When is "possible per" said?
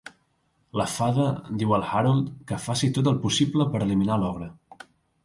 3.27-3.83